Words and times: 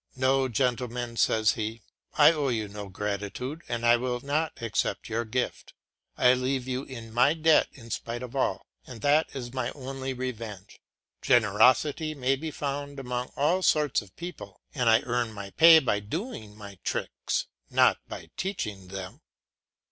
"No, 0.15 0.47
gentlemen," 0.49 1.15
says 1.15 1.51
he, 1.51 1.79
"I 2.15 2.31
owe 2.31 2.47
you 2.47 2.67
no 2.67 2.89
gratitude 2.89 3.61
and 3.69 3.85
I 3.85 3.97
will 3.97 4.19
not 4.21 4.59
accept 4.59 5.09
your 5.09 5.25
gift. 5.25 5.75
I 6.17 6.33
leave 6.33 6.67
you 6.67 6.81
in 6.85 7.13
my 7.13 7.35
debt 7.35 7.67
in 7.71 7.91
spite 7.91 8.23
of 8.23 8.35
all, 8.35 8.65
and 8.87 9.01
that 9.01 9.29
is 9.35 9.53
my 9.53 9.69
only 9.73 10.13
revenge. 10.15 10.81
Generosity 11.21 12.15
may 12.15 12.35
be 12.35 12.49
found 12.49 12.99
among 12.99 13.27
all 13.35 13.61
sorts 13.61 14.01
of 14.01 14.15
people, 14.15 14.61
and 14.73 14.89
I 14.89 15.01
earn 15.01 15.33
my 15.33 15.51
pay 15.51 15.77
by 15.77 15.99
doing 15.99 16.57
my 16.57 16.79
tricks 16.83 17.45
not 17.69 17.99
by 18.07 18.31
teaching 18.37 18.87
them." 18.87 19.21